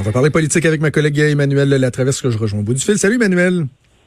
On 0.00 0.02
va 0.02 0.12
parler 0.12 0.30
politique 0.30 0.64
avec 0.64 0.80
ma 0.80 0.90
collègue 0.90 1.18
Emmanuel 1.18 1.68
Latraverse 1.68 2.22
que 2.22 2.30
je 2.30 2.38
rejoins 2.38 2.60
au 2.60 2.62
bout 2.62 2.72
du 2.72 2.80
fil. 2.80 2.96
Salut 2.96 3.16
Emmanuel. 3.16 3.66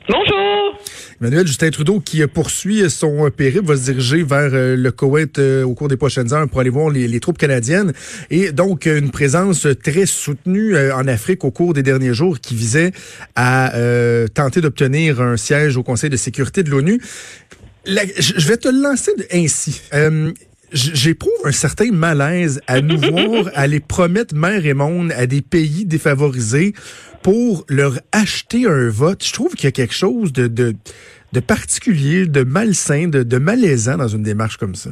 Bonjour. 0.09 0.79
Emmanuel 1.21 1.45
Justin 1.45 1.69
Trudeau 1.69 1.99
qui 1.99 2.25
poursuit 2.25 2.89
son 2.89 3.29
périple 3.29 3.67
va 3.67 3.77
se 3.77 3.91
diriger 3.91 4.23
vers 4.23 4.49
euh, 4.53 4.75
le 4.75 4.91
Koweït 4.91 5.37
euh, 5.37 5.63
au 5.63 5.75
cours 5.75 5.89
des 5.89 5.95
prochaines 5.95 6.33
heures 6.33 6.49
pour 6.49 6.61
aller 6.61 6.71
voir 6.71 6.89
les, 6.89 7.19
troupes 7.19 7.37
canadiennes 7.37 7.93
et 8.31 8.51
donc 8.51 8.87
une 8.87 9.11
présence 9.11 9.67
très 9.83 10.07
soutenue 10.07 10.75
euh, 10.75 10.95
en 10.95 11.07
Afrique 11.07 11.43
au 11.43 11.51
cours 11.51 11.75
des 11.75 11.83
derniers 11.83 12.15
jours 12.15 12.39
qui 12.39 12.55
visait 12.55 12.91
à 13.35 13.73
tenter 14.33 14.61
d'obtenir 14.61 15.21
un 15.21 15.37
siège 15.37 15.77
au 15.77 15.83
Conseil 15.83 16.09
de 16.09 16.17
sécurité 16.17 16.63
de 16.63 16.71
l'ONU. 16.71 16.99
Je 17.85 18.47
vais 18.47 18.57
te 18.57 18.67
lancer 18.67 19.11
ainsi 19.31 19.79
j'éprouve 20.73 21.31
un 21.45 21.51
certain 21.51 21.91
malaise 21.91 22.61
à 22.67 22.81
nous 22.81 22.97
voir 23.11 23.49
aller 23.53 23.79
promettre 23.79 24.35
mer 24.35 24.65
et 24.65 24.73
monde 24.73 25.11
à 25.13 25.25
des 25.25 25.41
pays 25.41 25.85
défavorisés 25.85 26.73
pour 27.21 27.65
leur 27.69 27.99
acheter 28.11 28.65
un 28.67 28.89
vote. 28.89 29.23
Je 29.25 29.33
trouve 29.33 29.53
qu'il 29.55 29.65
y 29.65 29.67
a 29.67 29.71
quelque 29.71 29.93
chose 29.93 30.33
de, 30.33 30.47
de, 30.47 30.75
de 31.31 31.39
particulier, 31.39 32.27
de 32.27 32.43
malsain, 32.43 33.07
de, 33.07 33.23
de 33.23 33.37
malaisant 33.37 33.97
dans 33.97 34.07
une 34.07 34.23
démarche 34.23 34.57
comme 34.57 34.75
ça. 34.75 34.91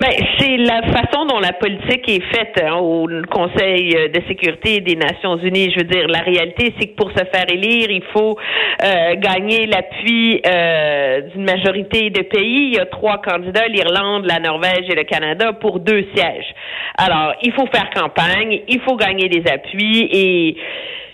Ben, 0.00 0.12
c'est 0.38 0.56
la 0.56 0.80
façon 0.80 1.26
dont 1.26 1.40
la 1.40 1.52
politique 1.52 2.08
est 2.08 2.24
faite 2.34 2.58
hein, 2.64 2.76
au 2.76 3.06
Conseil 3.30 3.94
de 4.08 4.22
sécurité 4.26 4.80
des 4.80 4.96
Nations 4.96 5.36
Unies. 5.36 5.70
Je 5.74 5.80
veux 5.80 5.84
dire, 5.84 6.08
la 6.08 6.20
réalité, 6.20 6.72
c'est 6.78 6.86
que 6.86 6.94
pour 6.94 7.10
se 7.10 7.22
faire 7.22 7.44
élire, 7.50 7.90
il 7.90 8.02
faut 8.14 8.34
euh, 8.82 9.14
gagner 9.16 9.66
l'appui 9.66 10.40
euh, 10.46 11.20
d'une 11.20 11.44
majorité 11.44 12.08
de 12.08 12.22
pays. 12.22 12.68
Il 12.68 12.74
y 12.76 12.78
a 12.78 12.86
trois 12.86 13.18
candidats, 13.18 13.68
l'Irlande, 13.68 14.24
la 14.24 14.38
Norvège 14.38 14.88
et 14.88 14.94
le 14.94 15.04
Canada, 15.04 15.52
pour 15.52 15.80
deux 15.80 16.06
sièges. 16.14 16.48
Alors, 16.96 17.34
il 17.42 17.52
faut 17.52 17.66
faire 17.66 17.90
campagne, 17.90 18.62
il 18.68 18.80
faut 18.80 18.96
gagner 18.96 19.28
des 19.28 19.42
appuis 19.50 20.08
et 20.10 20.56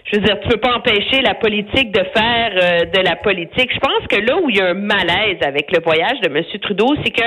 je 0.05 0.16
veux 0.16 0.24
dire, 0.24 0.38
tu 0.38 0.48
peux 0.48 0.60
pas 0.60 0.77
empêcher 0.77 1.22
la 1.22 1.34
politique 1.34 1.91
de 1.91 2.05
faire 2.16 2.52
euh, 2.55 2.84
de 2.84 3.00
la 3.00 3.16
politique. 3.16 3.72
Je 3.74 3.80
pense 3.80 4.06
que 4.08 4.24
là 4.24 4.36
où 4.41 4.48
il 4.48 4.58
y 4.58 4.61
a 4.61 4.66
un 4.66 4.74
malaise 4.74 5.39
avec 5.44 5.72
le 5.72 5.83
voyage 5.83 6.20
de 6.20 6.28
M. 6.28 6.44
Trudeau, 6.62 6.94
c'est 7.02 7.11
que 7.11 7.24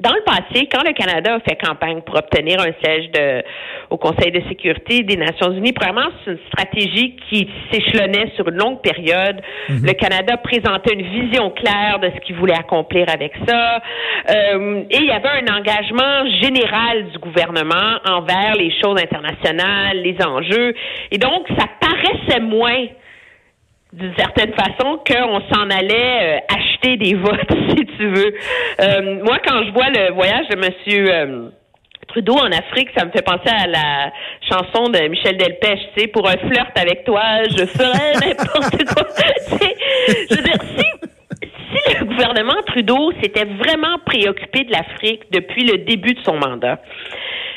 dans 0.00 0.12
le 0.12 0.22
passé, 0.24 0.68
quand 0.72 0.82
le 0.86 0.94
Canada 0.94 1.34
a 1.34 1.40
fait 1.40 1.56
campagne 1.56 2.00
pour 2.00 2.16
obtenir 2.16 2.58
un 2.60 2.72
siège 2.82 3.10
de, 3.10 3.42
au 3.90 3.98
Conseil 3.98 4.32
de 4.32 4.40
sécurité 4.48 5.02
des 5.02 5.16
Nations 5.16 5.52
Unies, 5.52 5.72
premièrement, 5.74 6.10
c'est 6.24 6.32
une 6.32 6.38
stratégie 6.48 7.16
qui 7.28 7.46
s'échelonnait 7.70 8.32
sur 8.34 8.48
une 8.48 8.56
longue 8.56 8.80
période. 8.80 9.42
Mhm. 9.68 9.84
Le 9.84 9.92
Canada 9.92 10.38
présentait 10.38 10.94
une 10.94 11.02
vision 11.02 11.50
claire 11.50 11.98
de 12.00 12.10
ce 12.14 12.20
qu'il 12.20 12.36
voulait 12.36 12.58
accomplir 12.58 13.06
avec 13.12 13.32
ça. 13.46 13.82
Euh, 14.30 14.82
et 14.88 14.96
il 14.96 15.04
y 15.04 15.10
avait 15.10 15.28
un 15.28 15.54
engagement 15.54 16.26
général 16.40 17.10
du 17.10 17.18
gouvernement 17.18 17.98
envers 18.08 18.54
les 18.56 18.72
choses 18.80 18.98
internationales, 18.98 19.98
les 20.02 20.16
enjeux. 20.24 20.74
Et 21.10 21.18
donc, 21.18 21.46
ça 21.58 21.66
paraissait 21.80 22.40
moins 22.40 22.86
d'une 23.92 24.14
certaine 24.16 24.52
façon 24.54 25.00
qu'on 25.06 25.40
s'en 25.52 25.68
allait 25.68 26.38
euh, 26.38 26.38
des 26.82 27.14
votes, 27.14 27.52
si 27.70 27.86
tu 27.86 28.08
veux. 28.08 28.34
Euh, 28.80 29.24
moi, 29.24 29.38
quand 29.46 29.64
je 29.64 29.72
vois 29.72 29.90
le 29.90 30.12
voyage 30.12 30.48
de 30.48 30.56
Monsieur 30.56 31.12
euh, 31.12 31.48
Trudeau 32.08 32.34
en 32.34 32.50
Afrique, 32.50 32.88
ça 32.96 33.04
me 33.04 33.10
fait 33.10 33.22
penser 33.22 33.48
à 33.48 33.66
la 33.66 34.12
chanson 34.48 34.90
de 34.90 35.08
Michel 35.08 35.36
Delpech, 35.36 35.78
tu 35.94 36.00
sais, 36.00 36.06
pour 36.08 36.28
un 36.28 36.36
flirt 36.36 36.76
avec 36.76 37.04
toi, 37.04 37.22
je 37.44 37.64
ferais 37.66 38.12
n'importe 38.20 38.84
quoi. 38.92 39.06
je 40.08 40.36
veux 40.36 40.42
dire, 40.42 40.62
si 40.76 41.08
si 41.72 41.98
le 41.98 42.04
gouvernement 42.04 42.60
Trudeau 42.66 43.12
s'était 43.22 43.44
vraiment 43.44 43.98
préoccupé 44.04 44.64
de 44.64 44.72
l'Afrique 44.72 45.22
depuis 45.30 45.64
le 45.64 45.78
début 45.78 46.14
de 46.14 46.20
son 46.22 46.36
mandat, 46.36 46.80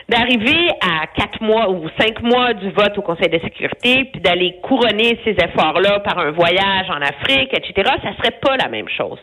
d'arriver 0.09 0.70
à 0.81 1.08
quatre 1.08 1.42
mois 1.42 1.70
ou 1.70 1.88
cinq 2.00 2.22
mois 2.22 2.53
du 2.53 2.70
vote 2.72 2.98
au 2.98 3.02
Conseil 3.02 3.30
de 3.30 3.39
sécurité, 3.39 4.06
puis 4.11 4.22
d'aller 4.22 4.58
couronner 4.61 5.20
ces 5.23 5.31
efforts-là 5.31 6.00
par 6.02 6.20
un 6.20 6.31
voyage 6.31 6.89
en 6.89 7.02
Afrique, 7.02 7.52
etc., 7.53 7.73
ça 8.03 8.16
serait 8.17 8.38
pas 8.42 8.56
la 8.58 8.70
même 8.70 8.89
chose. 8.89 9.20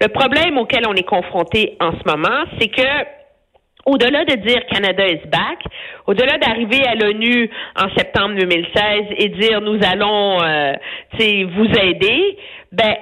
Le 0.00 0.08
problème 0.08 0.58
auquel 0.58 0.82
on 0.88 0.94
est 0.94 1.08
confronté 1.08 1.76
en 1.80 1.92
ce 1.92 2.08
moment, 2.08 2.44
c'est 2.58 2.68
que 2.68 3.18
au-delà 3.86 4.24
de 4.24 4.34
dire 4.34 4.66
Canada 4.70 5.06
is 5.06 5.26
back, 5.28 5.60
au-delà 6.06 6.36
d'arriver 6.38 6.82
à 6.86 6.94
l'ONU 6.94 7.50
en 7.76 7.88
septembre 7.96 8.34
2016 8.36 9.04
et 9.16 9.28
dire 9.30 9.60
nous 9.60 9.78
allons 9.82 10.42
euh, 10.42 10.72
vous 11.18 11.70
aider, 11.80 12.36
ben 12.72 12.94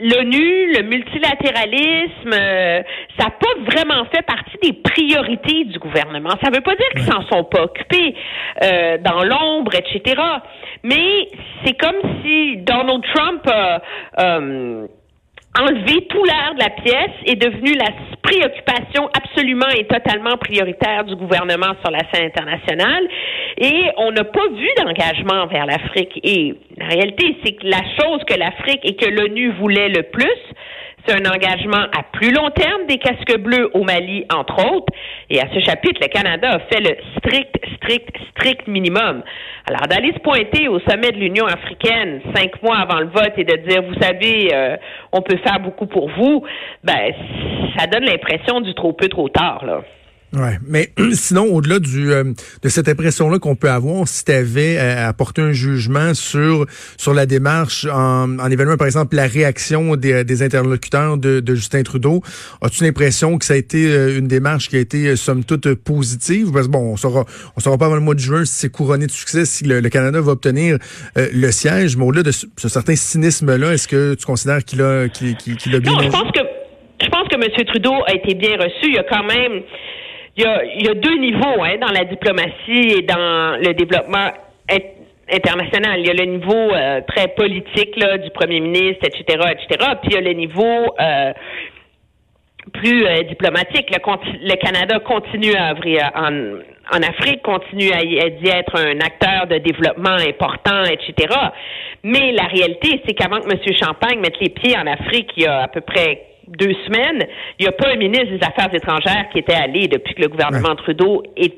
l'ONU, 0.00 0.72
le 0.72 0.82
multilatéralisme, 0.82 2.32
euh, 2.32 2.82
ça 3.18 3.26
n'a 3.26 3.30
pas 3.30 3.70
vraiment 3.70 4.04
fait 4.12 4.22
partie 4.22 4.56
des 4.62 4.72
priorités 4.72 5.64
du 5.64 5.78
gouvernement. 5.78 6.30
Ça 6.42 6.50
ne 6.50 6.56
veut 6.56 6.62
pas 6.62 6.74
dire 6.74 6.88
qu'ils 6.96 7.04
s'en 7.04 7.22
sont 7.28 7.44
pas 7.44 7.62
occupés 7.62 8.14
euh, 8.62 8.98
dans 8.98 9.22
l'ombre, 9.22 9.72
etc. 9.74 10.20
Mais 10.82 11.28
c'est 11.64 11.74
comme 11.74 11.96
si 12.22 12.56
Donald 12.58 13.04
Trump 13.14 13.46
a 13.46 13.82
euh, 14.18 14.86
enlevé 15.60 16.06
tout 16.08 16.24
l'air 16.24 16.54
de 16.54 16.60
la 16.60 16.70
pièce 16.70 17.14
est 17.26 17.36
devenu 17.36 17.74
la 17.74 17.90
préoccupation 18.22 19.08
absolument 19.16 19.68
et 19.76 19.86
totalement 19.86 20.36
prioritaire 20.36 21.04
du 21.04 21.14
gouvernement 21.14 21.74
sur 21.82 21.92
la 21.92 22.00
scène 22.12 22.26
internationale. 22.26 23.06
Et 23.58 23.90
on 23.98 24.10
n'a 24.10 24.24
pas 24.24 24.48
vu 24.48 24.68
d'engagement 24.78 25.46
vers 25.46 25.66
l'Afrique. 25.66 26.18
Et 26.24 26.54
la 26.84 26.90
réalité, 26.90 27.36
c'est 27.42 27.52
que 27.52 27.66
la 27.66 27.82
chose 27.98 28.22
que 28.28 28.38
l'Afrique 28.38 28.80
et 28.84 28.94
que 28.94 29.08
l'ONU 29.08 29.52
voulaient 29.52 29.88
le 29.88 30.02
plus, 30.02 30.28
c'est 31.06 31.14
un 31.14 31.30
engagement 31.30 31.86
à 31.96 32.02
plus 32.12 32.30
long 32.30 32.50
terme 32.50 32.86
des 32.86 32.98
casques 32.98 33.38
bleus 33.38 33.70
au 33.72 33.84
Mali, 33.84 34.26
entre 34.30 34.58
autres. 34.70 34.92
Et 35.30 35.40
à 35.40 35.44
ce 35.54 35.60
chapitre, 35.60 36.00
le 36.02 36.08
Canada 36.08 36.50
a 36.50 36.58
fait 36.60 36.80
le 36.80 36.96
strict, 37.16 37.56
strict, 37.76 38.16
strict 38.32 38.66
minimum. 38.66 39.22
Alors, 39.66 39.86
d'aller 39.88 40.12
se 40.12 40.18
pointer 40.18 40.68
au 40.68 40.78
sommet 40.80 41.10
de 41.10 41.18
l'Union 41.18 41.46
africaine 41.46 42.20
cinq 42.34 42.62
mois 42.62 42.76
avant 42.76 43.00
le 43.00 43.08
vote 43.08 43.32
et 43.38 43.44
de 43.44 43.56
dire, 43.66 43.82
vous 43.82 44.00
savez, 44.00 44.50
euh, 44.52 44.76
on 45.12 45.22
peut 45.22 45.38
faire 45.38 45.60
beaucoup 45.60 45.86
pour 45.86 46.10
vous, 46.10 46.44
ben, 46.82 47.14
ça 47.78 47.86
donne 47.86 48.04
l'impression 48.04 48.60
du 48.60 48.74
trop 48.74 48.92
peu, 48.92 49.08
trop 49.08 49.30
tard, 49.30 49.64
là. 49.64 49.80
Ouais, 50.34 50.58
mais 50.66 50.90
sinon, 51.12 51.44
au-delà 51.44 51.78
du 51.78 52.12
euh, 52.12 52.24
de 52.62 52.68
cette 52.68 52.88
impression-là 52.88 53.38
qu'on 53.38 53.54
peut 53.54 53.70
avoir, 53.70 54.08
si 54.08 54.24
tu 54.24 54.32
avais 54.32 54.78
euh, 54.78 55.08
apporté 55.08 55.42
un 55.42 55.52
jugement 55.52 56.12
sur 56.12 56.66
sur 56.96 57.14
la 57.14 57.26
démarche 57.26 57.86
en, 57.86 58.38
en 58.38 58.50
évaluant 58.50 58.76
par 58.76 58.86
exemple 58.86 59.14
la 59.14 59.26
réaction 59.26 59.94
des, 59.94 60.24
des 60.24 60.42
interlocuteurs 60.42 61.18
de, 61.18 61.38
de, 61.38 61.54
Justin 61.54 61.82
Trudeau, 61.84 62.20
as-tu 62.62 62.82
l'impression 62.82 63.38
que 63.38 63.44
ça 63.44 63.54
a 63.54 63.56
été 63.56 63.86
euh, 63.86 64.18
une 64.18 64.26
démarche 64.26 64.68
qui 64.68 64.76
a 64.76 64.80
été 64.80 65.14
somme 65.14 65.44
toute 65.44 65.72
positive? 65.74 66.50
Parce 66.52 66.66
que 66.66 66.72
bon, 66.72 66.92
on 66.92 66.96
saura 66.96 67.24
on 67.56 67.60
saura 67.60 67.78
pas 67.78 67.86
avant 67.86 67.94
le 67.94 68.00
mois 68.00 68.14
de 68.14 68.20
juin 68.20 68.44
si 68.44 68.54
c'est 68.54 68.70
couronné 68.70 69.06
de 69.06 69.12
succès, 69.12 69.44
si 69.44 69.64
le, 69.64 69.80
Canada 69.88 70.20
va 70.20 70.32
obtenir 70.32 70.78
le 71.16 71.50
siège. 71.52 71.96
Mais 71.96 72.04
au-delà 72.04 72.24
de 72.24 72.32
ce, 72.32 72.46
certain 72.56 72.96
cynisme-là, 72.96 73.74
est-ce 73.74 73.86
que 73.86 74.14
tu 74.14 74.26
considères 74.26 74.64
qu'il 74.64 74.82
a 74.82 75.08
qu'il, 75.08 75.36
qu'il 75.36 75.74
a 75.74 75.78
bien 75.78 75.92
Non, 75.92 76.00
je 76.02 76.08
pense 76.08 76.32
que 76.32 76.40
je 77.00 77.08
pense 77.08 77.28
que 77.28 77.36
M. 77.36 77.66
Trudeau 77.66 77.94
a 78.06 78.14
été 78.14 78.34
bien 78.34 78.56
reçu. 78.56 78.88
Il 78.88 78.94
y 78.94 78.98
a 78.98 79.04
quand 79.04 79.24
même 79.24 79.62
il 80.36 80.42
y 80.42 80.46
a, 80.46 80.64
y 80.64 80.88
a 80.88 80.94
deux 80.94 81.16
niveaux 81.18 81.62
hein, 81.62 81.76
dans 81.80 81.92
la 81.92 82.04
diplomatie 82.04 82.98
et 82.98 83.02
dans 83.02 83.56
le 83.60 83.72
développement 83.74 84.30
international. 85.32 86.00
Il 86.00 86.06
y 86.06 86.10
a 86.10 86.14
le 86.14 86.24
niveau 86.24 86.54
euh, 86.54 87.00
très 87.06 87.28
politique 87.28 87.96
là, 87.96 88.18
du 88.18 88.30
premier 88.30 88.60
ministre, 88.60 89.06
etc., 89.06 89.24
etc. 89.52 89.90
Puis 90.02 90.10
il 90.10 90.14
y 90.14 90.16
a 90.16 90.20
le 90.20 90.32
niveau 90.32 90.94
euh, 91.00 91.32
plus 92.72 93.06
euh, 93.06 93.22
diplomatique. 93.22 93.90
Le, 93.90 94.56
Canada 94.56 94.98
continue 95.00 95.54
à 95.54 95.70
œuvrer 95.70 95.98
en, 96.14 96.58
en 96.92 97.02
Afrique, 97.02 97.42
continue 97.42 97.90
à 97.92 98.02
y, 98.02 98.18
être 98.18 98.78
un 98.78 99.00
acteur 99.00 99.46
de 99.46 99.58
développement 99.58 100.16
important, 100.28 100.82
etc. 100.84 101.28
Mais 102.02 102.32
la 102.32 102.44
réalité, 102.44 103.00
c'est 103.06 103.14
qu'avant 103.14 103.40
que 103.40 103.50
M. 103.50 103.76
Champagne 103.80 104.20
mette 104.20 104.38
les 104.40 104.50
pieds 104.50 104.76
en 104.76 104.86
Afrique, 104.86 105.30
il 105.36 105.44
y 105.44 105.46
a 105.46 105.62
à 105.62 105.68
peu 105.68 105.80
près 105.80 106.33
deux 106.48 106.74
semaines, 106.86 107.26
il 107.58 107.62
n'y 107.62 107.68
a 107.68 107.72
pas 107.72 107.90
un 107.90 107.96
ministre 107.96 108.36
des 108.36 108.46
Affaires 108.46 108.72
étrangères 108.72 109.28
qui 109.32 109.38
était 109.38 109.54
allé 109.54 109.88
depuis 109.88 110.14
que 110.14 110.22
le 110.22 110.28
gouvernement 110.28 110.74
Trudeau 110.76 111.22
est, 111.36 111.54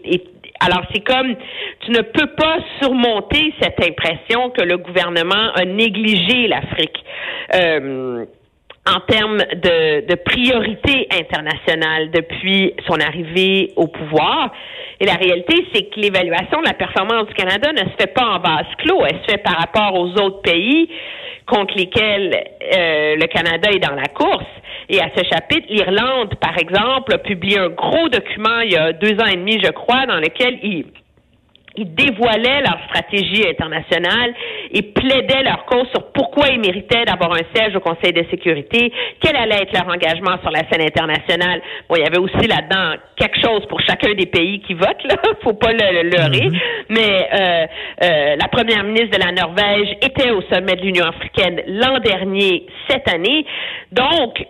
alors 0.60 0.82
c'est 0.92 1.04
comme 1.04 1.34
tu 1.80 1.90
ne 1.90 2.00
peux 2.00 2.28
pas 2.36 2.58
surmonter 2.80 3.52
cette 3.60 3.82
impression 3.84 4.50
que 4.50 4.62
le 4.62 4.78
gouvernement 4.78 5.52
a 5.54 5.64
négligé 5.64 6.48
l'Afrique. 6.48 7.04
Euh, 7.54 8.24
en 8.88 9.00
termes 9.00 9.38
de, 9.38 10.06
de 10.06 10.14
priorité 10.14 11.08
internationale 11.12 12.10
depuis 12.10 12.72
son 12.86 13.00
arrivée 13.00 13.72
au 13.76 13.88
pouvoir. 13.88 14.52
Et 15.00 15.06
la 15.06 15.14
réalité, 15.14 15.66
c'est 15.72 15.90
que 15.90 16.00
l'évaluation 16.00 16.60
de 16.60 16.66
la 16.66 16.74
performance 16.74 17.26
du 17.26 17.34
Canada 17.34 17.72
ne 17.72 17.90
se 17.90 17.96
fait 17.98 18.12
pas 18.14 18.24
en 18.24 18.38
vase 18.38 18.66
clos, 18.78 19.04
elle 19.04 19.18
se 19.26 19.32
fait 19.32 19.42
par 19.42 19.56
rapport 19.58 19.94
aux 19.94 20.10
autres 20.22 20.40
pays 20.42 20.88
contre 21.46 21.76
lesquels 21.76 22.32
euh, 22.34 23.16
le 23.16 23.26
Canada 23.26 23.70
est 23.70 23.78
dans 23.78 23.94
la 23.94 24.08
course. 24.08 24.46
Et 24.88 25.00
à 25.00 25.08
ce 25.16 25.22
chapitre, 25.24 25.66
l'Irlande, 25.68 26.34
par 26.36 26.56
exemple, 26.58 27.12
a 27.12 27.18
publié 27.18 27.58
un 27.58 27.68
gros 27.68 28.08
document 28.08 28.60
il 28.64 28.72
y 28.72 28.76
a 28.76 28.92
deux 28.92 29.14
ans 29.20 29.26
et 29.26 29.36
demi, 29.36 29.60
je 29.62 29.70
crois, 29.70 30.06
dans 30.06 30.18
lequel 30.18 30.58
il 30.62 30.86
ils 31.76 31.94
dévoilaient 31.94 32.62
leur 32.62 32.78
stratégie 32.88 33.46
internationale 33.48 34.34
et 34.70 34.82
plaidaient 34.82 35.42
leur 35.42 35.64
cause 35.66 35.86
sur 35.94 36.12
pourquoi 36.12 36.48
ils 36.48 36.60
méritaient 36.60 37.04
d'avoir 37.04 37.32
un 37.32 37.42
siège 37.54 37.74
au 37.76 37.80
Conseil 37.80 38.12
de 38.12 38.24
sécurité, 38.30 38.92
quel 39.20 39.36
allait 39.36 39.62
être 39.62 39.72
leur 39.72 39.88
engagement 39.88 40.38
sur 40.42 40.50
la 40.50 40.60
scène 40.70 40.82
internationale. 40.82 41.60
Bon, 41.88 41.96
il 41.96 42.02
y 42.02 42.06
avait 42.06 42.18
aussi 42.18 42.46
là-dedans 42.46 43.00
quelque 43.16 43.40
chose 43.40 43.66
pour 43.66 43.80
chacun 43.80 44.14
des 44.14 44.26
pays 44.26 44.60
qui 44.60 44.74
votent, 44.74 45.04
là, 45.04 45.16
faut 45.42 45.54
pas 45.54 45.72
le, 45.72 46.10
leurrer, 46.10 46.48
mm-hmm. 46.48 46.60
mais 46.90 47.28
euh, 47.32 47.66
euh, 48.02 48.36
la 48.36 48.48
première 48.48 48.84
ministre 48.84 49.18
de 49.18 49.24
la 49.24 49.32
Norvège 49.32 49.96
était 50.02 50.30
au 50.30 50.42
sommet 50.42 50.76
de 50.76 50.82
l'Union 50.82 51.06
africaine 51.06 51.62
l'an 51.66 51.98
dernier, 51.98 52.66
cette 52.88 53.08
année. 53.12 53.44
Donc, 53.92 54.44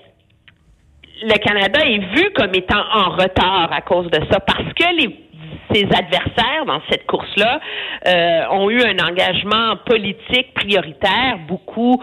le 1.22 1.38
Canada 1.38 1.80
est 1.80 1.98
vu 2.14 2.30
comme 2.34 2.54
étant 2.54 2.84
en 2.92 3.10
retard 3.10 3.70
à 3.72 3.80
cause 3.80 4.10
de 4.10 4.20
ça 4.30 4.40
parce 4.40 4.72
que 4.74 4.96
les 5.00 5.25
ses 5.72 5.84
adversaires 5.84 6.64
dans 6.66 6.80
cette 6.90 7.06
course-là 7.06 7.60
euh, 8.06 8.44
ont 8.50 8.70
eu 8.70 8.82
un 8.82 8.98
engagement 8.98 9.76
politique 9.84 10.54
prioritaire 10.54 11.38
beaucoup 11.46 12.02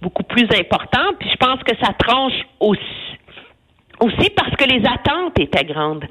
beaucoup 0.00 0.24
plus 0.24 0.48
important. 0.58 1.14
Puis 1.18 1.30
je 1.30 1.36
pense 1.36 1.62
que 1.62 1.76
ça 1.80 1.92
tranche 1.98 2.40
aussi 2.60 3.11
aussi 4.02 4.30
parce 4.30 4.54
que 4.56 4.64
les 4.64 4.82
attentes 4.86 5.38
étaient 5.38 5.64
grandes. 5.64 6.04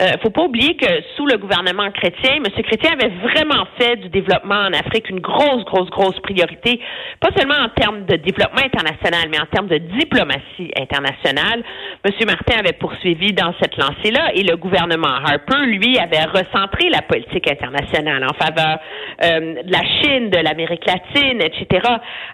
Euh, 0.00 0.12
faut 0.22 0.30
pas 0.30 0.42
oublier 0.42 0.76
que 0.76 0.86
sous 1.16 1.26
le 1.26 1.36
gouvernement 1.36 1.90
chrétien, 1.90 2.36
M. 2.36 2.44
Chrétien 2.62 2.92
avait 2.92 3.12
vraiment 3.22 3.66
fait 3.78 3.96
du 3.96 4.08
développement 4.08 4.68
en 4.68 4.72
Afrique 4.72 5.10
une 5.10 5.20
grosse, 5.20 5.64
grosse, 5.64 5.90
grosse 5.90 6.18
priorité, 6.20 6.80
pas 7.20 7.30
seulement 7.36 7.58
en 7.64 7.68
termes 7.68 8.04
de 8.06 8.16
développement 8.16 8.62
international, 8.64 9.28
mais 9.30 9.40
en 9.40 9.46
termes 9.46 9.68
de 9.68 9.78
diplomatie 9.78 10.70
internationale. 10.76 11.62
M. 12.04 12.12
Martin 12.26 12.58
avait 12.60 12.74
poursuivi 12.74 13.32
dans 13.32 13.52
cette 13.60 13.76
lancée-là 13.76 14.32
et 14.34 14.42
le 14.42 14.56
gouvernement 14.56 15.08
Harper, 15.08 15.66
lui, 15.66 15.98
avait 15.98 16.24
recentré 16.24 16.88
la 16.90 17.02
politique 17.02 17.50
internationale 17.50 18.24
en 18.24 18.34
faveur 18.34 18.78
euh, 19.24 19.62
de 19.62 19.72
la 19.72 19.82
Chine, 19.82 20.30
de 20.30 20.38
l'Amérique 20.38 20.86
latine, 20.86 21.40
etc. 21.42 21.80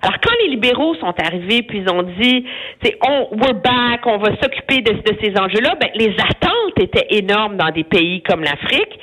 Alors 0.02 0.18
quand 0.22 0.34
les 0.42 0.50
libéraux 0.50 0.94
sont 0.96 1.14
arrivés, 1.24 1.62
puis 1.62 1.78
ils 1.78 1.90
ont 1.90 2.02
dit, 2.02 2.44
c'est 2.82 2.96
on, 3.06 3.28
we're 3.32 3.54
back, 3.54 4.06
on 4.06 4.18
va 4.18 4.30
s'occuper 4.40 4.82
de 4.82 4.97
de 5.04 5.16
ces 5.22 5.38
enjeux-là, 5.38 5.74
ben, 5.80 5.90
les 5.94 6.14
attentes 6.18 6.78
étaient 6.78 7.06
énormes 7.10 7.56
dans 7.56 7.70
des 7.70 7.84
pays 7.84 8.22
comme 8.22 8.42
l'Afrique. 8.42 8.98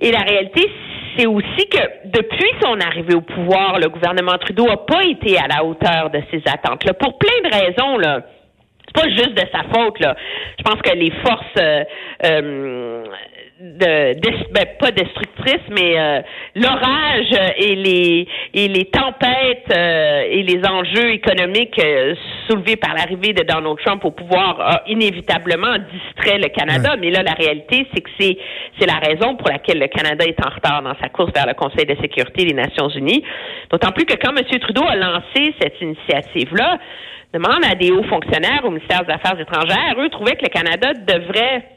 Et 0.00 0.10
la 0.10 0.20
réalité, 0.20 0.70
c'est 1.16 1.26
aussi 1.26 1.68
que 1.68 2.08
depuis 2.08 2.50
son 2.62 2.78
arrivée 2.80 3.14
au 3.14 3.22
pouvoir, 3.22 3.78
le 3.78 3.88
gouvernement 3.88 4.36
Trudeau 4.38 4.66
n'a 4.66 4.76
pas 4.76 5.02
été 5.04 5.38
à 5.38 5.46
la 5.48 5.64
hauteur 5.64 6.10
de 6.10 6.20
ces 6.30 6.42
attentes-là. 6.46 6.94
Pour 6.94 7.18
plein 7.18 7.48
de 7.48 7.54
raisons, 7.54 7.98
là. 7.98 8.22
C'est 8.86 9.02
pas 9.02 9.08
juste 9.08 9.34
de 9.34 9.44
sa 9.52 9.64
faute, 9.74 9.98
là. 10.00 10.14
Je 10.58 10.62
pense 10.62 10.80
que 10.82 10.94
les 10.94 11.10
forces 11.24 11.44
euh, 11.58 11.84
euh, 12.24 13.04
de, 13.58 14.52
ben, 14.52 14.66
pas 14.78 14.90
destructrice, 14.90 15.62
mais 15.70 15.98
euh, 15.98 16.20
l'orage 16.56 17.54
et 17.56 17.74
les 17.74 18.28
et 18.52 18.68
les 18.68 18.84
tempêtes 18.84 19.72
euh, 19.74 20.24
et 20.28 20.42
les 20.42 20.60
enjeux 20.66 21.10
économiques 21.12 21.78
euh, 21.82 22.14
soulevés 22.48 22.76
par 22.76 22.92
l'arrivée 22.94 23.32
de 23.32 23.42
Donald 23.44 23.78
Trump 23.82 24.04
au 24.04 24.10
pouvoir 24.10 24.60
a 24.60 24.82
inévitablement 24.86 25.76
distrait 25.90 26.38
le 26.38 26.48
Canada. 26.48 26.96
Mais 27.00 27.10
là, 27.10 27.22
la 27.22 27.32
réalité, 27.32 27.86
c'est 27.94 28.02
que 28.02 28.10
c'est 28.20 28.36
c'est 28.78 28.86
la 28.86 28.98
raison 28.98 29.36
pour 29.36 29.48
laquelle 29.48 29.78
le 29.78 29.88
Canada 29.88 30.26
est 30.26 30.44
en 30.44 30.50
retard 30.50 30.82
dans 30.82 30.94
sa 31.00 31.08
course 31.08 31.32
vers 31.34 31.46
le 31.46 31.54
Conseil 31.54 31.86
de 31.86 31.96
sécurité 31.96 32.44
des 32.44 32.54
Nations 32.54 32.90
Unies. 32.90 33.24
D'autant 33.70 33.92
plus 33.92 34.04
que 34.04 34.16
quand 34.16 34.36
M. 34.36 34.44
Trudeau 34.60 34.84
a 34.86 34.96
lancé 34.96 35.54
cette 35.62 35.80
initiative-là, 35.80 36.78
demande 37.32 37.64
à 37.70 37.74
des 37.74 37.90
hauts 37.90 38.04
fonctionnaires 38.04 38.60
au 38.64 38.70
ministère 38.70 39.04
des 39.04 39.14
Affaires 39.14 39.40
étrangères, 39.40 39.96
eux 39.98 40.10
trouvaient 40.10 40.36
que 40.36 40.44
le 40.44 40.50
Canada 40.50 40.92
devrait 40.92 41.75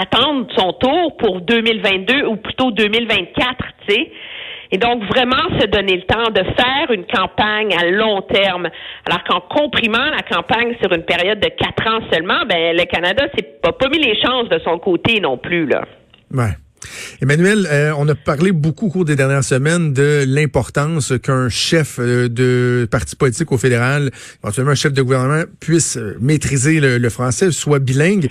attendre 0.00 0.46
son 0.56 0.72
tour 0.74 1.16
pour 1.16 1.40
2022 1.40 2.26
ou 2.26 2.36
plutôt 2.36 2.70
2024, 2.70 3.56
tu 3.86 3.94
sais. 3.94 4.12
Et 4.72 4.78
donc, 4.78 5.04
vraiment 5.04 5.60
se 5.60 5.66
donner 5.66 5.96
le 5.96 6.02
temps 6.02 6.30
de 6.30 6.42
faire 6.42 6.90
une 6.90 7.06
campagne 7.06 7.72
à 7.74 7.88
long 7.88 8.20
terme. 8.22 8.68
Alors 9.08 9.22
qu'en 9.24 9.40
comprimant 9.40 10.10
la 10.10 10.22
campagne 10.22 10.74
sur 10.82 10.92
une 10.92 11.04
période 11.04 11.38
de 11.38 11.48
quatre 11.48 11.86
ans 11.86 12.00
seulement, 12.12 12.44
ben, 12.48 12.76
le 12.76 12.84
Canada, 12.84 13.26
c'est 13.36 13.60
pas, 13.60 13.72
pas 13.72 13.88
mis 13.88 13.98
les 13.98 14.20
chances 14.20 14.48
de 14.48 14.58
son 14.64 14.78
côté 14.78 15.20
non 15.20 15.38
plus, 15.38 15.66
là. 15.66 15.84
Ouais. 16.32 16.50
Emmanuel, 17.22 17.66
euh, 17.70 17.92
on 17.96 18.06
a 18.08 18.14
parlé 18.14 18.52
beaucoup 18.52 18.86
au 18.86 18.90
cours 18.90 19.04
des 19.04 19.16
dernières 19.16 19.44
semaines 19.44 19.92
de 19.92 20.24
l'importance 20.26 21.14
qu'un 21.22 21.48
chef 21.48 21.98
euh, 21.98 22.28
de 22.28 22.86
parti 22.90 23.16
politique 23.16 23.50
au 23.52 23.58
fédéral, 23.58 24.10
éventuellement 24.42 24.72
un 24.72 24.76
chef 24.76 24.92
de 24.92 25.02
gouvernement, 25.02 25.44
puisse 25.60 25.96
euh, 25.96 26.16
maîtriser 26.20 26.80
le, 26.80 27.08
français, 27.08 27.50
soit 27.52 27.78
bilingue. 27.78 28.28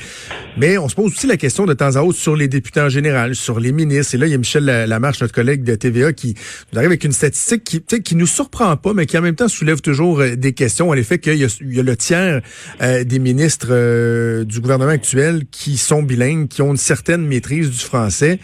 Mais 0.58 0.78
on 0.78 0.88
se 0.88 0.96
pose 0.96 1.12
aussi 1.12 1.28
la 1.28 1.38
question 1.38 1.66
de 1.66 1.74
temps 1.74 1.96
à 1.96 2.02
autre 2.02 2.20
sur 2.20 2.36
les 2.36 2.48
députés 2.48 2.82
en 2.82 2.90
général, 2.90 3.36
sur 3.36 3.60
les 3.60 3.72
ministres. 3.72 4.16
Et 4.16 4.18
là, 4.18 4.28
il 4.28 4.32
y 4.32 4.36
a 4.36 4.38
Michel 4.38 4.66
Lamarche, 4.66 5.22
notre 5.22 5.34
collègue 5.34 5.64
de 5.64 5.76
TVA, 5.76 6.14
qui 6.14 6.36
nous 6.72 6.78
arrive 6.78 6.90
avec 6.90 7.04
une 7.04 7.12
statistique 7.12 7.64
qui, 7.64 7.82
qui 7.82 8.16
nous 8.16 8.28
surprend 8.28 8.78
pas, 8.78 8.94
mais 8.94 9.06
qui 9.06 9.18
en 9.18 9.22
même 9.22 9.36
temps 9.36 9.48
soulève 9.48 9.82
toujours 9.82 10.22
des 10.24 10.54
questions 10.54 10.92
à 10.92 10.96
l'effet 10.96 11.18
qu'il 11.18 11.34
y, 11.36 11.40
y, 11.40 11.80
a 11.80 11.84
le 11.84 11.98
tiers 11.98 12.42
des 12.82 13.20
ministres 13.20 14.44
du 14.44 14.60
gouvernement 14.60 14.92
actuel 14.92 15.44
qui 15.50 15.78
sont 15.78 16.04
bilingues, 16.04 16.48
qui 16.48 16.62
ont 16.62 16.72
une 16.72 16.78
certaine 16.78 17.26
maîtrise 17.26 17.70
du 17.70 17.80
français 17.80 18.40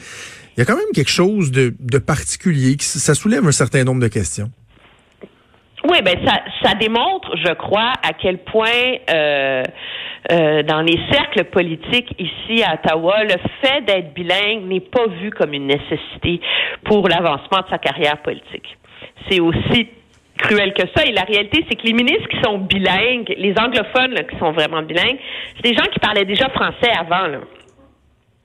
il 0.55 0.59
y 0.59 0.61
a 0.61 0.65
quand 0.65 0.75
même 0.75 0.91
quelque 0.93 1.09
chose 1.09 1.51
de, 1.51 1.97
particulier, 1.99 2.75
ça 2.79 3.15
soulève 3.15 3.45
un 3.45 3.51
certain 3.51 3.83
nombre 3.83 4.01
de 4.01 4.07
questions. 4.07 4.49
Oui, 5.89 5.97
ben 6.03 6.15
ça, 6.63 6.75
démontre, 6.75 7.35
je 7.37 7.53
crois, 7.53 7.93
à 8.03 8.13
quel 8.13 8.37
point 8.37 8.69
euh, 9.09 9.63
euh, 10.31 10.61
dans 10.63 10.81
les 10.81 10.99
cercles 11.11 11.45
politiques 11.45 12.13
ici 12.19 12.63
à 12.63 12.75
Ottawa, 12.75 13.23
le 13.23 13.35
fait 13.61 13.81
d'être 13.81 14.13
bilingue 14.13 14.67
n'est 14.67 14.81
pas 14.81 15.07
vu 15.07 15.31
comme 15.31 15.53
une 15.53 15.67
nécessité 15.67 16.39
pour 16.83 17.07
l'avancement 17.07 17.61
de 17.61 17.69
sa 17.71 17.79
carrière 17.79 18.21
politique. 18.21 18.77
C'est 19.29 19.39
aussi 19.39 19.87
cruel 20.37 20.73
que 20.73 20.83
ça. 20.95 21.05
Et 21.05 21.11
la 21.11 21.23
réalité, 21.23 21.65
c'est 21.69 21.75
que 21.75 21.85
les 21.85 21.93
ministres 21.93 22.27
qui 22.27 22.41
sont 22.43 22.59
bilingues, 22.59 23.33
les 23.37 23.53
anglophones 23.57 24.15
qui 24.29 24.37
sont 24.37 24.51
vraiment 24.51 24.83
bilingues, 24.83 25.17
c'est 25.55 25.71
des 25.71 25.75
gens 25.75 25.89
qui 25.91 25.99
parlaient 25.99 26.25
déjà 26.25 26.49
français 26.49 26.91
avant. 26.99 27.39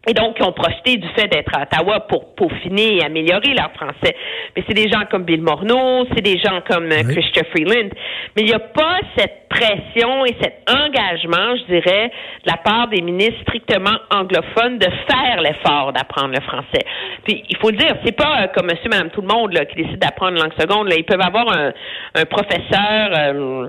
Et 0.06 0.14
donc 0.14 0.36
qui 0.36 0.42
ont 0.42 0.52
profité 0.52 0.96
du 0.96 1.08
fait 1.10 1.26
d'être 1.26 1.52
à 1.56 1.62
Ottawa 1.62 2.00
pour 2.00 2.34
peaufiner 2.34 2.98
et 2.98 3.04
améliorer 3.04 3.54
leur 3.54 3.72
français. 3.72 4.14
Mais 4.54 4.62
c'est 4.66 4.74
des 4.74 4.88
gens 4.88 5.02
comme 5.10 5.24
Bill 5.24 5.42
Morneau, 5.42 6.06
c'est 6.14 6.22
des 6.22 6.38
gens 6.38 6.60
comme 6.68 6.86
euh, 6.86 7.02
Christopher 7.02 7.50
Freeland. 7.50 7.90
Mais 8.36 8.42
il 8.42 8.46
n'y 8.46 8.54
a 8.54 8.60
pas 8.60 8.98
cette 9.16 9.48
pression 9.48 10.24
et 10.24 10.36
cet 10.40 10.62
engagement, 10.70 11.56
je 11.56 11.74
dirais, 11.74 12.10
de 12.44 12.50
la 12.50 12.56
part 12.58 12.88
des 12.88 13.02
ministres 13.02 13.40
strictement 13.42 13.98
anglophones 14.10 14.78
de 14.78 14.88
faire 15.10 15.40
l'effort 15.40 15.92
d'apprendre 15.92 16.34
le 16.34 16.40
français. 16.40 16.84
Puis 17.24 17.42
il 17.48 17.56
faut 17.56 17.70
le 17.70 17.76
dire, 17.76 17.96
c'est 18.04 18.16
pas 18.16 18.42
euh, 18.42 18.46
comme 18.54 18.66
monsieur, 18.66 18.88
madame, 18.88 19.10
tout 19.10 19.22
le 19.22 19.28
monde 19.28 19.52
là, 19.54 19.64
qui 19.64 19.74
décide 19.74 19.98
d'apprendre 19.98 20.38
langue 20.38 20.54
seconde. 20.58 20.88
Là. 20.88 20.96
Ils 20.96 21.04
peuvent 21.04 21.20
avoir 21.20 21.50
un, 21.50 21.72
un 22.14 22.24
professeur 22.26 23.10
euh, 23.18 23.68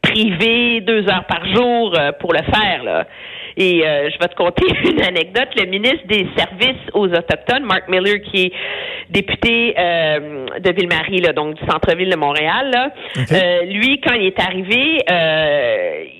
privé 0.00 0.80
deux 0.80 1.08
heures 1.08 1.24
par 1.26 1.44
jour 1.46 1.96
pour 2.20 2.32
le 2.32 2.42
faire. 2.42 2.82
Là. 2.84 3.06
Et 3.56 3.86
euh, 3.86 4.10
je 4.10 4.18
vais 4.18 4.28
te 4.28 4.34
conter 4.34 4.66
une 4.90 5.02
anecdote. 5.02 5.48
Le 5.56 5.66
ministre 5.66 6.06
des 6.06 6.26
Services 6.36 6.82
aux 6.94 7.06
Autochtones, 7.06 7.64
Mark 7.64 7.88
Miller, 7.88 8.20
qui 8.22 8.46
est 8.46 8.52
député 9.10 9.74
euh, 9.78 10.46
de 10.58 10.72
Ville-Marie, 10.72 11.20
là, 11.20 11.32
donc 11.32 11.54
du 11.54 11.66
centre-ville 11.66 12.10
de 12.10 12.16
Montréal, 12.16 12.70
là, 12.72 12.90
euh, 13.18 13.64
lui, 13.66 14.00
quand 14.00 14.14
il 14.14 14.26
est 14.26 14.40
arrivé, 14.40 14.98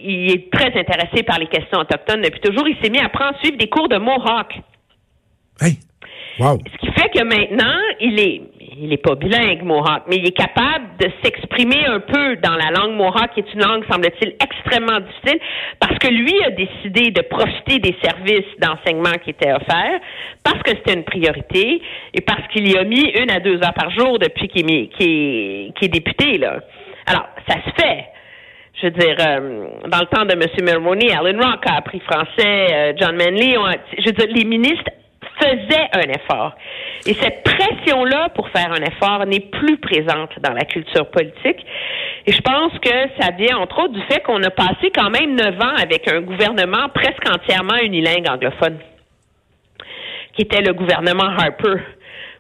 il 0.04 0.30
est 0.30 0.50
très 0.50 0.78
intéressé 0.78 1.22
par 1.22 1.38
les 1.38 1.46
questions 1.46 1.78
autochtones 1.78 2.22
depuis 2.22 2.40
toujours. 2.40 2.68
Il 2.68 2.76
s'est 2.82 2.90
mis 2.90 3.00
à 3.00 3.08
prendre 3.08 3.38
suivre 3.38 3.56
des 3.56 3.68
cours 3.68 3.88
de 3.88 3.96
Mohawk. 3.96 4.54
Hey. 5.60 5.78
Wow. 6.38 6.58
Ce 6.72 6.78
qui 6.78 6.92
fait 6.92 7.10
que 7.10 7.24
maintenant, 7.24 7.78
il 8.00 8.18
est 8.18 8.42
il 8.76 8.88
n'est 8.88 8.96
pas 8.96 9.14
bilingue, 9.14 9.62
Mohawk, 9.62 10.04
mais 10.08 10.16
il 10.16 10.26
est 10.26 10.36
capable 10.36 10.96
de 10.98 11.08
s'exprimer 11.22 11.84
un 11.86 12.00
peu 12.00 12.36
dans 12.36 12.54
la 12.54 12.70
langue 12.70 12.96
Mohawk, 12.96 13.32
qui 13.34 13.40
est 13.40 13.54
une 13.54 13.60
langue, 13.60 13.84
semble-t-il, 13.90 14.34
extrêmement 14.40 15.00
difficile, 15.00 15.40
parce 15.78 15.98
que 15.98 16.08
lui 16.08 16.34
a 16.44 16.50
décidé 16.50 17.10
de 17.10 17.22
profiter 17.22 17.78
des 17.78 17.94
services 18.02 18.48
d'enseignement 18.58 19.18
qui 19.22 19.30
étaient 19.30 19.52
offerts, 19.52 20.00
parce 20.42 20.62
que 20.62 20.70
c'était 20.70 20.94
une 20.94 21.04
priorité, 21.04 21.82
et 22.14 22.20
parce 22.22 22.46
qu'il 22.48 22.70
y 22.70 22.76
a 22.76 22.84
mis 22.84 23.10
une 23.10 23.30
à 23.30 23.40
deux 23.40 23.56
heures 23.62 23.74
par 23.74 23.90
jour 23.90 24.18
depuis 24.18 24.48
qu'il 24.48 24.70
est, 24.70 24.90
est, 25.00 25.88
député. 25.88 26.38
Là. 26.38 26.60
Alors, 27.06 27.26
ça 27.48 27.56
se 27.56 27.82
fait. 27.82 28.06
Je 28.80 28.86
veux 28.86 28.92
dire, 28.92 29.16
euh, 29.20 29.66
dans 29.88 30.00
le 30.00 30.06
temps 30.06 30.24
de 30.24 30.32
M. 30.32 30.80
Mulroney, 30.80 31.12
Alan 31.12 31.38
Rock 31.38 31.64
a 31.66 31.76
appris 31.76 32.00
français, 32.00 32.66
euh, 32.72 32.92
John 32.98 33.16
Manley, 33.16 33.54
je 33.98 34.06
veux 34.06 34.12
dire, 34.12 34.26
les 34.30 34.44
ministres 34.44 34.90
faisait 35.42 35.88
un 35.92 36.08
effort. 36.12 36.54
Et 37.06 37.14
cette 37.14 37.42
pression-là 37.42 38.28
pour 38.34 38.48
faire 38.50 38.72
un 38.72 38.82
effort 38.82 39.26
n'est 39.26 39.40
plus 39.40 39.78
présente 39.78 40.30
dans 40.40 40.52
la 40.52 40.64
culture 40.64 41.10
politique. 41.10 41.66
Et 42.26 42.32
je 42.32 42.40
pense 42.40 42.78
que 42.78 43.20
ça 43.20 43.30
vient, 43.36 43.58
entre 43.58 43.82
autres, 43.82 43.94
du 43.94 44.02
fait 44.02 44.20
qu'on 44.20 44.42
a 44.42 44.50
passé 44.50 44.92
quand 44.94 45.10
même 45.10 45.34
neuf 45.34 45.60
ans 45.60 45.74
avec 45.82 46.06
un 46.12 46.20
gouvernement 46.20 46.88
presque 46.94 47.28
entièrement 47.28 47.76
unilingue 47.82 48.28
anglophone, 48.28 48.78
qui 50.34 50.42
était 50.42 50.62
le 50.62 50.72
gouvernement 50.72 51.30
Harper 51.36 51.80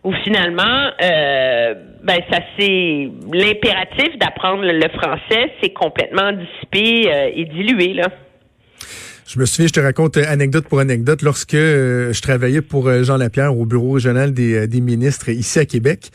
où 0.04 0.12
finalement, 0.24 0.90
euh, 1.00 1.74
ben 2.02 2.18
ça 2.30 2.40
c'est 2.58 3.08
l'impératif 3.32 4.18
d'apprendre 4.18 4.64
le, 4.64 4.88
français, 4.88 5.52
c'est 5.62 5.72
complètement 5.72 6.32
dissipé 6.32 7.08
euh, 7.08 7.30
et 7.34 7.44
dilué 7.44 7.94
là. 7.94 8.08
Je 9.24 9.38
me 9.38 9.46
souviens, 9.46 9.68
je 9.68 9.72
te 9.72 9.80
raconte 9.80 10.16
euh, 10.16 10.24
anecdote 10.26 10.66
pour 10.68 10.80
anecdote, 10.80 11.22
lorsque 11.22 11.54
euh, 11.54 12.12
je 12.12 12.20
travaillais 12.20 12.60
pour 12.60 12.88
euh, 12.88 13.04
Jean 13.04 13.16
Lapierre 13.16 13.56
au 13.56 13.64
bureau 13.64 13.92
régional 13.92 14.34
des, 14.34 14.68
ministres 14.80 15.28
ici 15.28 15.60
à 15.60 15.64
Québec, 15.64 16.10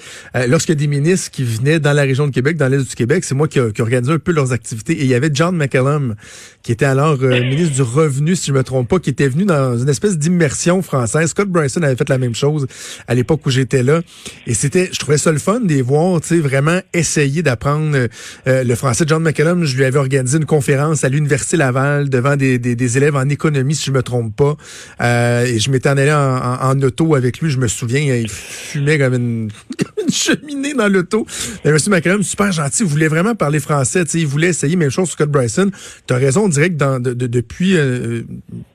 lorsque 0.47 0.73
des 0.73 0.87
ministres 0.87 1.31
qui 1.31 1.43
venaient 1.43 1.79
dans 1.79 1.93
la 1.93 2.01
région 2.01 2.27
de 2.27 2.31
Québec, 2.31 2.57
dans 2.57 2.67
l'est 2.67 2.89
du 2.89 2.95
Québec, 2.95 3.23
c'est 3.23 3.33
moi 3.33 3.47
qui, 3.47 3.59
qui 3.73 3.81
organisais 3.81 4.11
un 4.11 4.19
peu 4.19 4.33
leurs 4.33 4.51
activités. 4.51 4.93
Et 4.93 5.03
il 5.03 5.07
y 5.07 5.13
avait 5.13 5.29
John 5.33 5.55
McCallum, 5.55 6.15
qui 6.63 6.73
était 6.73 6.85
alors 6.85 7.19
ministre 7.19 7.75
du 7.75 7.81
Revenu, 7.81 8.35
si 8.35 8.47
je 8.47 8.53
me 8.53 8.63
trompe 8.63 8.89
pas, 8.89 8.99
qui 8.99 9.09
était 9.09 9.29
venu 9.29 9.45
dans 9.45 9.77
une 9.77 9.87
espèce 9.87 10.17
d'immersion 10.17 10.81
française. 10.81 11.29
Scott 11.29 11.47
Bryson 11.47 11.81
avait 11.83 11.95
fait 11.95 12.09
la 12.09 12.17
même 12.17 12.35
chose 12.35 12.67
à 13.07 13.15
l'époque 13.15 13.45
où 13.45 13.49
j'étais 13.49 13.83
là. 13.83 14.01
Et 14.47 14.53
c'était, 14.53 14.89
je 14.91 14.99
trouvais 14.99 15.17
ça 15.17 15.31
le 15.31 15.39
fun 15.39 15.61
de 15.61 15.69
les 15.69 15.81
voir, 15.81 16.19
tu 16.19 16.27
sais, 16.27 16.39
vraiment 16.39 16.81
essayer 16.93 17.41
d'apprendre 17.41 18.07
le 18.45 18.75
français. 18.75 19.05
John 19.07 19.23
McCallum, 19.23 19.63
je 19.63 19.77
lui 19.77 19.85
avais 19.85 19.99
organisé 19.99 20.37
une 20.37 20.45
conférence 20.45 21.05
à 21.05 21.09
l'Université 21.09 21.55
Laval 21.55 22.09
devant 22.09 22.35
des, 22.35 22.59
des, 22.59 22.75
des 22.75 22.96
élèves 22.97 23.15
en 23.15 23.27
économie, 23.29 23.75
si 23.75 23.85
je 23.85 23.91
me 23.91 24.03
trompe 24.03 24.35
pas. 24.35 24.57
Euh, 25.01 25.45
et 25.45 25.59
je 25.59 25.71
m'étais 25.71 25.89
en 25.89 25.97
allé 25.97 26.11
en, 26.11 26.81
auto 26.81 27.15
avec 27.15 27.39
lui, 27.39 27.49
je 27.49 27.57
me 27.57 27.67
souviens, 27.67 28.01
il 28.01 28.29
fumait 28.29 28.97
comme 28.99 29.13
une, 29.13 29.49
cheminée 30.11 30.73
dans 30.73 30.87
l'auto. 30.87 31.25
M. 31.63 31.77
McCallum, 31.87 32.23
super 32.23 32.51
gentil, 32.51 32.83
il 32.83 32.89
voulait 32.89 33.07
vraiment 33.07 33.35
parler 33.35 33.59
français, 33.59 34.03
il 34.13 34.27
voulait 34.27 34.49
essayer, 34.49 34.75
même 34.75 34.89
chose 34.89 35.09
Scott 35.09 35.29
Bryson. 35.29 35.71
Tu 36.07 36.13
as 36.13 36.17
raison, 36.17 36.45
on 36.45 36.49
dirait 36.49 36.69
que 36.69 37.13
depuis... 37.13 37.77
Euh, 37.77 38.23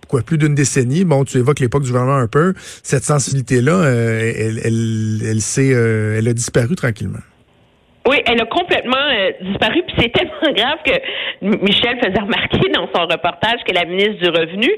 quoi, 0.09 0.21
plus 0.21 0.37
d'une 0.37 0.55
décennie. 0.55 1.05
Bon, 1.05 1.25
tu 1.25 1.39
évoques 1.39 1.59
l'époque 1.59 1.85
du 1.85 1.91
gouvernement 1.91 2.27
peu. 2.29 2.53
Cette 2.83 3.05
sensibilité-là, 3.05 3.73
euh, 3.73 4.33
elle, 4.37 4.61
elle, 4.63 5.23
elle, 5.25 6.19
elle 6.19 6.29
a 6.29 6.35
disparu 6.35 6.77
tranquillement. 6.77 7.21
Oui, 8.09 8.17
elle 8.27 8.41
a 8.41 8.47
complètement 8.47 8.97
euh, 8.97 9.31
disparu. 9.43 9.83
Puis 9.87 9.97
c'est 9.99 10.13
tellement 10.13 10.53
grave 10.55 10.79
que 10.85 10.93
Michel 11.41 11.99
faisait 11.99 12.21
remarquer 12.21 12.69
dans 12.71 12.89
son 12.95 13.03
reportage 13.03 13.61
que 13.67 13.75
la 13.75 13.85
ministre 13.85 14.19
du 14.23 14.29
Revenu, 14.29 14.71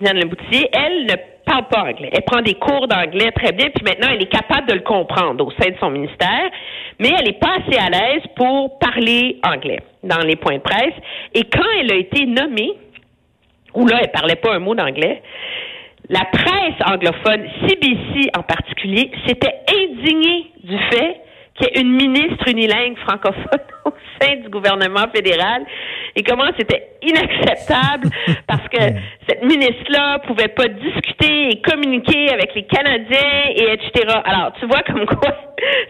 Diane 0.00 0.18
Leboutier, 0.18 0.68
elle 0.72 1.06
ne 1.06 1.14
parle 1.44 1.66
pas 1.68 1.82
anglais. 1.82 2.10
Elle 2.12 2.22
prend 2.22 2.40
des 2.40 2.54
cours 2.54 2.86
d'anglais 2.86 3.32
très 3.32 3.52
bien, 3.52 3.68
puis 3.70 3.84
maintenant 3.84 4.08
elle 4.12 4.22
est 4.22 4.32
capable 4.32 4.68
de 4.68 4.74
le 4.74 4.80
comprendre 4.80 5.44
au 5.44 5.50
sein 5.52 5.70
de 5.70 5.76
son 5.80 5.90
ministère, 5.90 6.50
mais 7.00 7.10
elle 7.18 7.26
n'est 7.26 7.38
pas 7.38 7.56
assez 7.58 7.78
à 7.78 7.90
l'aise 7.90 8.22
pour 8.36 8.78
parler 8.78 9.38
anglais 9.44 9.80
dans 10.04 10.20
les 10.20 10.36
points 10.36 10.56
de 10.56 10.62
presse. 10.62 10.94
Et 11.34 11.44
quand 11.44 11.66
elle 11.80 11.92
a 11.92 11.96
été 11.96 12.26
nommée, 12.26 12.72
où 13.74 13.86
là, 13.86 13.98
elle 14.02 14.10
parlait 14.10 14.36
pas 14.36 14.54
un 14.54 14.58
mot 14.58 14.74
d'anglais, 14.74 15.22
la 16.08 16.24
presse 16.26 16.74
anglophone, 16.84 17.48
CBC 17.66 18.30
en 18.36 18.42
particulier, 18.42 19.10
s'était 19.26 19.54
indignée 19.68 20.50
du 20.62 20.78
fait 20.90 21.20
qu'il 21.54 21.66
y 21.66 21.78
ait 21.78 21.82
une 21.82 21.92
ministre 21.92 22.48
unilingue 22.48 22.96
francophone 22.98 23.66
au 23.84 23.92
sein 24.20 24.36
du 24.36 24.48
gouvernement 24.48 25.06
fédéral 25.14 25.64
et 26.14 26.22
comment 26.22 26.50
c'était 26.58 26.88
inacceptable 27.02 28.08
parce 28.46 28.68
que 28.68 28.82
cette 29.28 29.42
ministre-là 29.42 30.20
pouvait 30.20 30.48
pas 30.48 30.68
discuter 30.68 31.50
et 31.50 31.60
communiquer 31.62 32.30
avec 32.30 32.54
les 32.54 32.64
Canadiens 32.64 33.50
et 33.56 33.72
etc. 33.72 34.20
Alors, 34.24 34.52
tu 34.58 34.66
vois 34.66 34.82
comme 34.82 35.06
quoi 35.06 35.34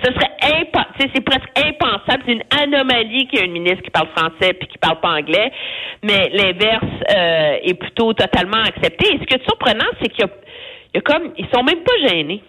ce 0.04 0.12
serait 0.12 0.61
impensable, 0.61 1.11
c'est 1.14 1.25
presque 1.25 1.49
impensable, 1.57 2.23
c'est 2.26 2.33
une 2.33 2.42
anomalie 2.62 3.26
qu'il 3.26 3.38
y 3.38 3.42
ait 3.42 3.47
une 3.47 3.52
ministre 3.52 3.83
qui 3.83 3.90
parle 3.90 4.09
français 4.14 4.52
puis 4.54 4.69
qui 4.69 4.78
parle 4.78 5.00
pas 5.00 5.11
anglais, 5.11 5.50
mais 6.02 6.31
l'inverse 6.33 6.85
euh, 7.14 7.57
est 7.62 7.75
plutôt 7.75 8.12
totalement 8.12 8.62
accepté. 8.62 9.14
Et 9.14 9.19
ce 9.19 9.25
qui 9.25 9.35
est 9.35 9.45
surprenant, 9.45 9.88
c'est 10.00 10.09
qu'il 10.09 10.25
y 10.25 10.28
y 10.95 10.99
a 10.99 11.00
comme, 11.00 11.33
ils 11.38 11.47
sont 11.52 11.62
même 11.62 11.83
pas 11.83 12.09
gênés. 12.09 12.42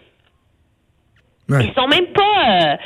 Ils 1.49 1.73
sont 1.77 1.87
même 1.87 2.07
pas. 2.07 2.73
Euh, 2.73 2.77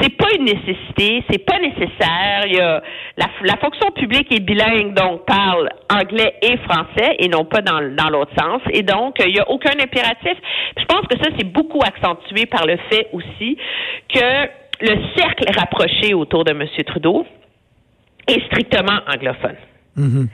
c'est 0.00 0.14
pas 0.14 0.28
une 0.36 0.44
nécessité, 0.44 1.24
c'est 1.30 1.44
pas 1.44 1.58
nécessaire. 1.58 2.44
Il 2.46 2.54
y 2.54 2.60
a 2.60 2.82
la, 3.16 3.26
la, 3.44 3.56
fonction 3.56 3.90
publique 3.92 4.30
est 4.30 4.40
bilingue, 4.40 4.94
donc 4.94 5.24
parle 5.26 5.70
anglais 5.90 6.34
et 6.42 6.56
français, 6.58 7.16
et 7.18 7.28
non 7.28 7.44
pas 7.44 7.62
dans, 7.62 7.80
dans 7.94 8.10
l'autre 8.10 8.32
sens. 8.38 8.60
Et 8.72 8.82
donc, 8.82 9.16
il 9.24 9.34
y 9.34 9.40
a 9.40 9.48
aucun 9.48 9.78
impératif. 9.78 10.34
Je 10.76 10.84
pense 10.84 11.06
que 11.06 11.16
ça 11.18 11.30
c'est 11.38 11.50
beaucoup 11.50 11.80
accentué 11.80 12.46
par 12.46 12.66
le 12.66 12.76
fait 12.90 13.08
aussi 13.12 13.56
que 14.08 14.48
le 14.80 14.96
cercle 15.16 15.50
rapproché 15.58 16.14
autour 16.14 16.44
de 16.44 16.50
M. 16.50 16.66
Trudeau 16.86 17.26
est 18.28 18.44
strictement 18.46 19.00
anglophone. 19.08 19.56
Mm-hmm 19.96 20.28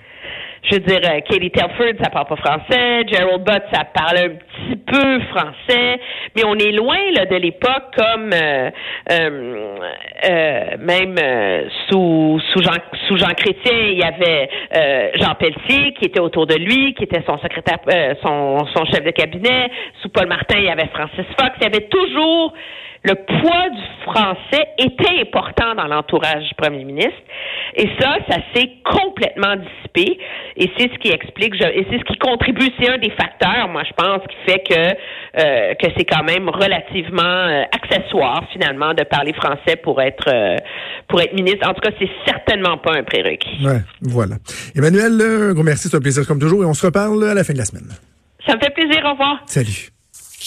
je 0.63 0.75
veux 0.77 0.81
dire, 0.81 1.01
euh, 1.05 1.21
Katie 1.29 1.51
Telford, 1.51 1.95
ça 2.01 2.11
parle 2.11 2.27
pas 2.27 2.37
français, 2.37 3.05
Gerald 3.09 3.43
Butt, 3.43 3.63
ça 3.73 3.85
parle 3.85 4.19
un 4.19 4.29
petit 4.29 4.77
peu 4.77 5.21
français, 5.31 6.01
mais 6.37 6.45
on 6.47 6.55
est 6.55 6.71
loin 6.71 6.99
là, 7.15 7.27
de 7.27 7.35
l'époque 7.35 7.97
comme 7.97 8.31
euh, 8.33 8.71
euh, 9.11 10.77
même 10.79 11.17
sous 11.91 12.41
sous 12.53 12.63
Jean 12.63 12.79
sous 13.09 13.17
Jean 13.17 13.35
Chrétien, 13.35 13.73
il 13.73 13.99
y 13.99 14.05
avait 14.05 14.49
Jean 15.17 15.35
Pelletier 15.35 15.95
qui 15.95 16.05
était 16.05 16.21
autour 16.21 16.47
de 16.47 16.55
lui, 16.55 16.95
qui 16.95 17.05
était 17.05 17.23
son 17.27 17.39
secrétaire, 17.39 17.79
son 18.23 18.65
son 18.75 18.85
chef 18.85 19.05
de 19.05 19.11
cabinet. 19.11 19.71
Sous 20.01 20.11
Paul 20.11 20.29
Martin, 20.29 20.59
il 20.59 20.65
y 20.65 20.69
avait 20.69 20.89
Francis 20.95 21.27
Fox. 21.39 21.53
Il 21.61 21.65
y 21.65 21.67
avait 21.67 21.89
toujours 21.89 22.55
le 23.05 23.15
poids 23.15 23.69
du 23.71 24.03
français 24.05 24.65
était 24.79 25.21
important 25.21 25.75
dans 25.75 25.87
l'entourage 25.87 26.49
du 26.49 26.55
premier 26.55 26.85
ministre. 26.85 27.19
Et 27.75 27.89
ça, 27.99 28.17
ça 28.29 28.37
s'est 28.55 28.71
complètement 28.85 29.57
dissipé. 29.57 30.19
Et 30.57 30.71
c'est 30.77 30.91
ce 30.93 30.99
qui 30.99 31.09
explique, 31.09 31.55
et 31.55 31.87
c'est 31.91 31.99
ce 31.99 32.05
qui 32.05 32.19
contribue, 32.19 32.69
c'est 32.79 32.89
un 32.89 32.99
des 32.99 33.11
facteurs, 33.11 33.69
moi, 33.69 33.83
je 33.85 33.93
pense, 33.95 34.21
qui 34.29 34.37
fait 34.47 34.63
que, 34.63 35.41
euh, 35.41 35.75
que 35.75 35.87
c'est 35.97 36.05
quand 36.05 36.23
même 36.23 36.49
relativement 36.49 37.23
euh, 37.23 37.63
accessoire, 37.73 38.45
finalement, 38.53 38.95
de 38.95 39.03
parler 39.05 39.33
français 39.33 39.77
pour 39.83 40.01
être, 40.01 40.29
euh, 40.29 40.57
pour 41.09 41.21
être 41.21 41.33
ministre. 41.35 41.69
En 41.69 41.75
tout 41.75 41.81
cas, 41.81 41.91
c'est 41.99 42.11
certainement 42.27 42.77
pas 42.79 42.93
un 42.95 43.03
prérequis. 43.03 43.65
Ouais, 43.65 43.81
voilà. 44.03 44.37
Emmanuel, 44.77 45.21
un 45.21 45.53
gros 45.55 45.63
merci, 45.63 45.89
c'est 45.89 45.97
un 45.97 46.01
plaisir 46.01 46.27
comme 46.27 46.39
toujours, 46.39 46.63
et 46.63 46.67
on 46.67 46.75
se 46.75 46.87
reparle 46.87 47.25
à 47.25 47.35
la 47.35 47.43
fin 47.43 47.55
de 47.55 47.59
la 47.59 47.65
semaine. 47.65 47.89
Ça 48.47 48.55
me 48.55 48.61
fait 48.61 48.71
plaisir. 48.71 49.03
Au 49.07 49.13
revoir. 49.13 49.43
Salut. 49.47 49.92